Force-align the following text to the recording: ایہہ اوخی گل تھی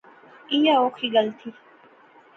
ایہہ 0.51 0.73
اوخی 0.81 1.07
گل 1.15 1.27
تھی 1.37 1.49